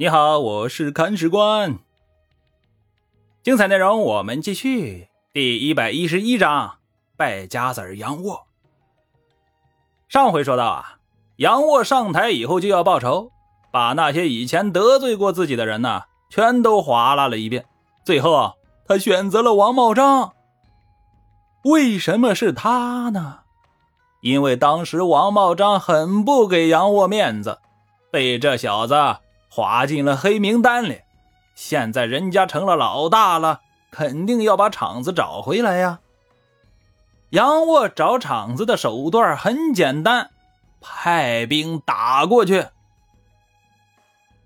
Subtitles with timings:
[0.00, 1.76] 你好，我是看史官。
[3.42, 6.76] 精彩内容我们继续，第一百一十一章
[7.16, 8.46] 败家子杨沃。
[10.08, 10.98] 上回说到啊，
[11.38, 13.32] 杨沃上台以后就要报仇，
[13.72, 17.66] 把那些以前得罪过自己的人呢，全都划拉了一遍。
[18.04, 18.54] 最后
[18.86, 20.32] 他选择了王茂章。
[21.64, 23.40] 为什么是他呢？
[24.20, 27.58] 因为当时王茂章很不给杨沃面子，
[28.12, 28.94] 被这小子。
[29.48, 31.00] 划进了黑名单里，
[31.54, 36.00] 现在人家成了老大了，肯定要把厂子找回来呀。
[37.30, 40.30] 杨沃找厂子的手段很简单，
[40.80, 42.66] 派兵打过去。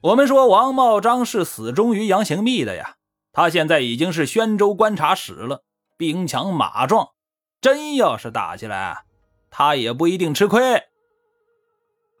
[0.00, 2.96] 我们说王茂章是死忠于杨行密的呀，
[3.32, 5.62] 他现在已经是宣州观察使了，
[5.96, 7.10] 兵强马壮，
[7.60, 9.04] 真要是打起来，
[9.48, 10.82] 他也不一定吃亏。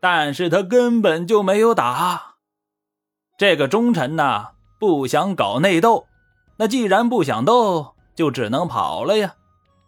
[0.00, 2.31] 但是他根本就没有打。
[3.42, 6.06] 这个忠臣呐，不想搞内斗，
[6.58, 9.34] 那既然不想斗，就只能跑了呀。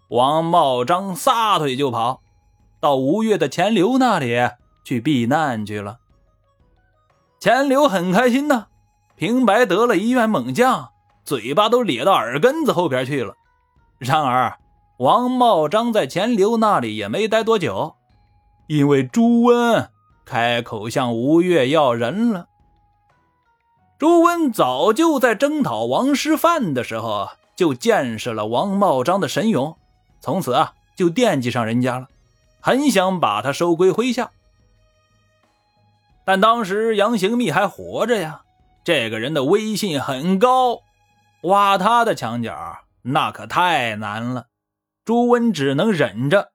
[0.09, 2.21] 王茂章撒腿就跑，
[2.81, 4.37] 到吴越的钱镠那里
[4.83, 5.99] 去避难去了。
[7.39, 8.67] 钱镠很开心呐，
[9.15, 10.89] 平白得了一员猛将，
[11.23, 13.37] 嘴巴都咧到耳根子后边去了。
[13.99, 14.59] 然而，
[14.99, 17.95] 王茂章在钱镠那里也没待多久，
[18.67, 19.89] 因为朱温
[20.25, 22.49] 开口向吴越要人了。
[24.05, 29.79] 朱温早就在征讨王师范的时候就见识了王茂章的神勇，
[30.21, 32.09] 从此啊就惦记上人家了，
[32.61, 34.31] 很想把他收归麾下。
[36.27, 38.43] 但当时杨行密还活着呀，
[38.85, 40.83] 这个人的威信很高，
[41.45, 44.49] 挖他的墙角那可太难了。
[45.07, 46.53] 朱温只能忍着。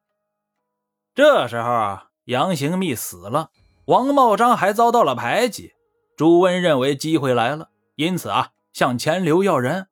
[1.16, 3.50] 这时候啊杨行密死了，
[3.86, 5.74] 王茂章还遭到了排挤。
[6.20, 9.88] 朱温认为机会来了，因此啊，向钱刘要人。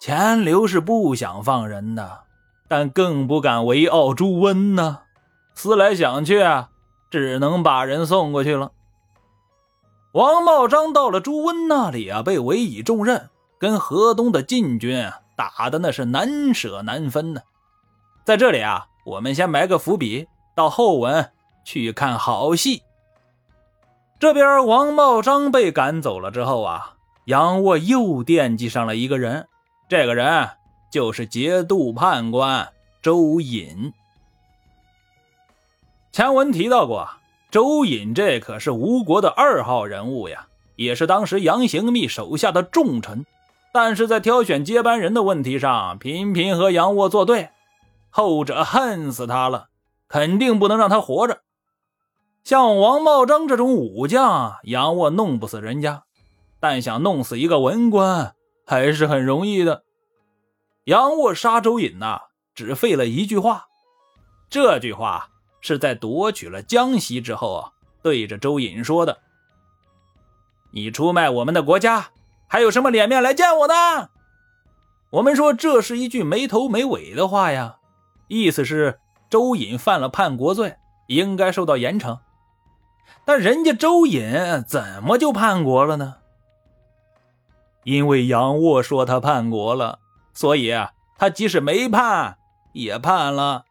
[0.00, 2.20] 钱流是不想放人的，
[2.66, 5.00] 但更不敢违拗朱温呢。
[5.54, 6.70] 思来想去啊，
[7.10, 8.72] 只能把人送过去了。
[10.12, 17.42] 王茂章到了朱温那里啊，被委以重任，跟河东的晋军打的那是难舍难分呢。
[18.24, 20.26] 在这里啊，我们先埋个伏笔，
[20.56, 21.30] 到后文
[21.66, 22.82] 去看好戏。
[24.20, 26.92] 这边王茂章被赶走了之后啊，
[27.24, 29.48] 杨沃又惦记上了一个人，
[29.88, 30.46] 这个人
[30.92, 32.68] 就是节度判官
[33.00, 33.94] 周隐。
[36.12, 37.08] 前文提到过，
[37.50, 43.24] 周隐这可是吴国的二号人物呀，也是当时杨行密手下的重臣，
[43.72, 47.48] 但是在挑选接班人的问题上，频频和杨沃作对，
[48.10, 49.68] 后者恨死他了，
[50.08, 51.40] 肯定不能让他活着。
[52.42, 56.04] 像王茂章这种武将，杨沃弄不死人家，
[56.58, 58.34] 但想弄死一个文官
[58.66, 59.84] 还是很容易的。
[60.84, 62.22] 杨沃杀周隐呐，
[62.54, 63.66] 只费了一句话。
[64.48, 65.28] 这句话
[65.60, 69.18] 是在夺取了江西之后啊，对着周隐说的
[70.72, 72.08] ：“你出卖我们的国家，
[72.48, 73.74] 还有什么脸面来见我呢？”
[75.12, 77.76] 我们说这是一句没头没尾的话呀，
[78.26, 80.74] 意思是周隐犯了叛国罪，
[81.06, 82.18] 应该受到严惩。
[83.24, 84.32] 但人家周隐
[84.66, 86.16] 怎么就叛国了呢？
[87.84, 89.98] 因为杨沃说他叛国了，
[90.34, 90.72] 所以
[91.16, 92.36] 他即使没叛，
[92.72, 93.64] 也叛了。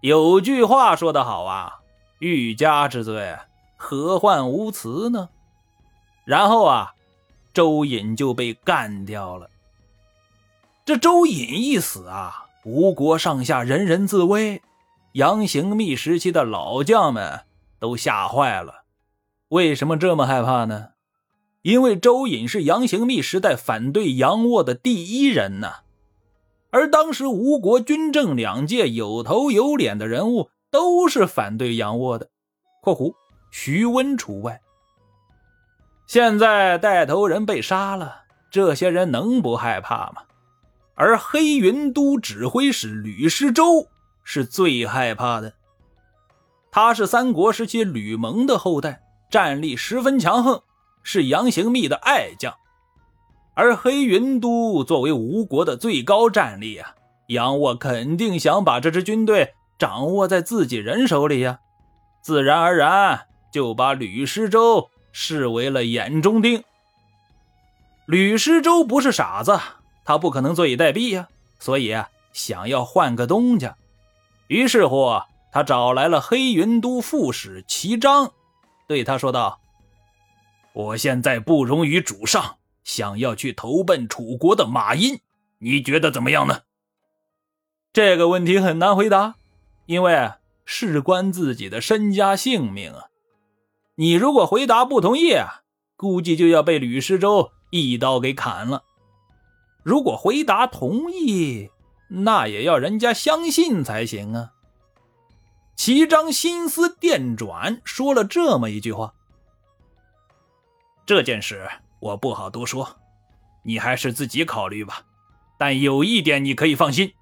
[0.00, 1.80] 有句话说得好啊
[2.20, 3.36] ，“欲加之罪，
[3.76, 5.30] 何患无辞呢？”
[6.24, 6.94] 然后啊，
[7.52, 9.50] 周隐就被干掉了。
[10.84, 14.62] 这周隐一死啊，吴国上下人人自危，
[15.12, 17.40] 杨行密时期的老将们。
[17.78, 18.84] 都吓坏了，
[19.48, 20.90] 为什么这么害怕呢？
[21.62, 25.76] 因为周隐是杨行密时代反对杨沃的第一人呢，
[26.70, 32.28] 而当时吴国军政两界有头有脸的人物都是反对杨沃的
[32.82, 33.14] （括弧
[33.50, 34.60] 徐温除外）。
[36.06, 40.22] 现在带头人被杀了，这些人能不害怕吗？
[40.94, 43.88] 而黑云都指挥使吕师周
[44.22, 45.54] 是最害怕的。
[46.74, 49.00] 他是三国时期吕蒙的后代，
[49.30, 50.60] 战力十分强横，
[51.04, 52.52] 是杨行密的爱将。
[53.54, 56.96] 而黑云都作为吴国的最高战力啊，
[57.28, 61.60] 杨沃肯定想把这支军队掌握在自己人手里呀，
[62.20, 66.64] 自然而然就把吕师周视为了眼中钉。
[68.04, 69.60] 吕师周不是傻子，
[70.04, 71.28] 他不可能坐以待毙呀，
[71.60, 71.96] 所以
[72.32, 73.76] 想要换个东家。
[74.48, 75.20] 于是乎。
[75.54, 78.32] 他找来了黑云都副使齐章，
[78.88, 79.60] 对他说道
[80.74, 85.20] ：“我现在不容于主上，想要去投奔楚国的马殷，
[85.60, 86.62] 你觉得怎么样呢？
[87.92, 89.36] 这个问题很难回答，
[89.86, 90.32] 因为
[90.64, 93.04] 事关自己的身家性命啊！
[93.94, 95.62] 你如果回答不同意啊，
[95.96, 98.82] 估计就要被吕师周一刀给砍了；
[99.84, 101.70] 如果回答同意，
[102.08, 104.50] 那也要人家相信才行啊！
[105.76, 109.12] 齐章心思电转，说了这么一句话
[111.04, 111.68] ：“这件事
[111.98, 112.96] 我不好多说，
[113.64, 115.02] 你还是自己考虑吧。
[115.58, 117.12] 但有一点你可以放心。”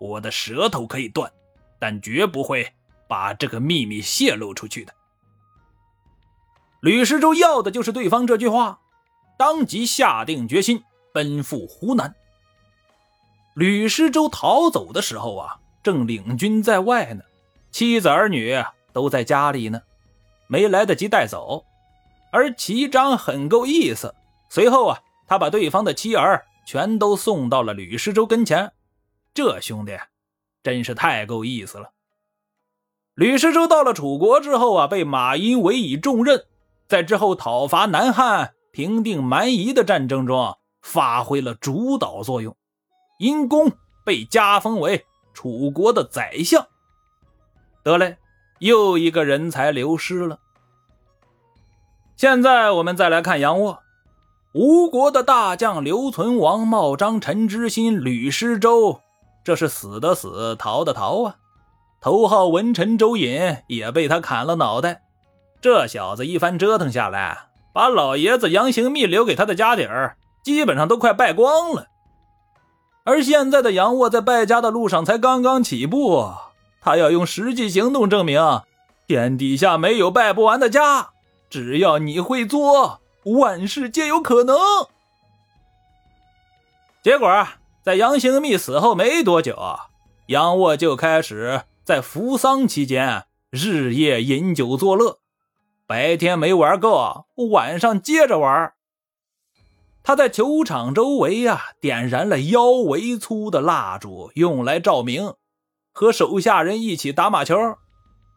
[0.00, 1.30] 我的舌头可以断，
[1.78, 2.72] 但绝不会
[3.06, 4.94] 把这个秘密泄露出去的。
[6.80, 8.80] 吕师周要的就是对方这句话，
[9.38, 10.82] 当即下定决心
[11.12, 12.14] 奔赴湖南。
[13.54, 17.22] 吕师周逃走的时候啊，正领军在外呢，
[17.70, 18.62] 妻子儿女
[18.92, 19.80] 都在家里呢，
[20.48, 21.64] 没来得及带走。
[22.32, 24.14] 而齐章很够意思，
[24.48, 28.72] 随后啊，他把对方的妻儿全都送到了吕师周跟前。
[29.32, 29.96] 这兄弟
[30.62, 31.90] 真是太够意思了。
[33.14, 36.46] 吕师周到了楚国之后啊，被马殷委以重任，
[36.88, 42.56] 在之后讨伐南汉、平定蛮夷的战争中发挥了主导作用，
[43.18, 43.70] 因功
[44.04, 46.66] 被加封为楚国的宰相。
[47.82, 48.16] 得嘞，
[48.58, 50.38] 又一个人才流失了。
[52.16, 53.78] 现在我们再来看杨沃，
[54.52, 59.00] 吴国的大将刘存、王茂章、陈知新、吕师周。
[59.42, 61.36] 这是死的死，逃的逃啊！
[62.02, 65.02] 头号文臣周隐也被他砍了脑袋。
[65.62, 71.86] 这小子一番折腾下来，把老爷子杨行密留给他的家底儿基本上都快败光了。
[73.04, 76.32] 而现在的杨沃在败家的路上才刚刚起步，
[76.80, 78.40] 他要用实际行动证明
[79.06, 81.10] 天底下没有败不完的家，
[81.48, 84.56] 只要你会做，万事皆有可能。
[87.02, 87.46] 结果！
[87.82, 89.56] 在杨行密死后没多久，
[90.26, 95.18] 杨沃就开始在扶丧期间日夜饮酒作乐，
[95.86, 98.74] 白天没玩够，晚上接着玩。
[100.02, 105.32] 他在球场周围呀点燃了腰围粗的蜡烛，用来照明，
[105.92, 107.56] 和手下人一起打马球。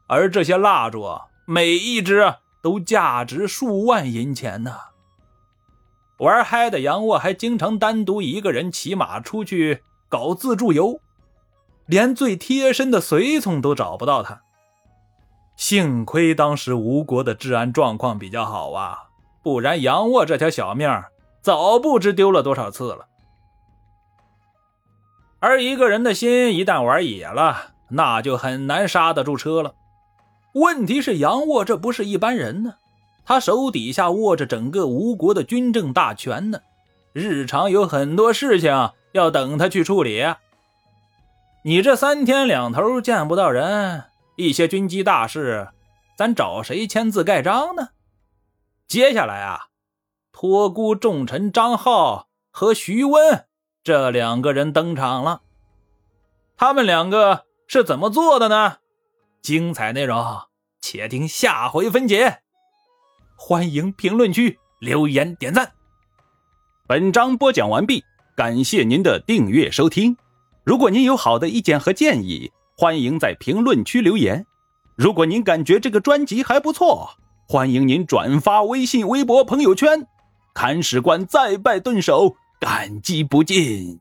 [0.08, 1.08] 而这些蜡烛
[1.46, 4.76] 每一只都价值数万银钱呢。
[6.20, 11.00] 玩嗨的杨沃还经常单独一个人骑马出去搞自助游，
[11.86, 14.42] 连最贴身的随从都找不到他。
[15.56, 18.98] 幸亏当时吴国的治安状况比较好啊，
[19.44, 20.90] 不然杨沃这条小命
[21.42, 23.08] 早不知丢了多少次了。
[25.45, 29.75] 而一个人的心一旦玩野了，那就很难刹得住车了。
[30.54, 32.75] 问题是杨沃这不是一般人呢。
[33.25, 36.62] 他手底下握着整个吴国的军政大权呢，
[37.12, 40.24] 日常有很多事情要等他去处理。
[41.66, 44.06] 你这三天两头见不到人，
[44.38, 45.68] 一些军机大事，
[46.18, 47.90] 咱找谁签字盖章呢？
[48.88, 49.68] 接下来啊，
[50.31, 53.45] 托孤重臣张浩和徐温
[53.83, 55.41] 这两个人登场了。
[56.56, 58.77] 他们两个是怎么做的呢？
[59.41, 60.25] 精彩内容，
[60.80, 62.39] 且听下回分解。
[63.35, 65.73] 欢迎评论区留言点赞。
[66.87, 68.02] 本章播讲完毕，
[68.37, 70.16] 感谢您的订阅收听。
[70.63, 74.45] 如果您有好的意见和建议，欢迎在评论区留言。
[74.95, 77.09] 如果您感觉这个专辑还不错，
[77.49, 80.07] 欢迎您转发微信、微博、朋友圈。
[80.54, 84.00] 看史官再拜顿首，感激不尽。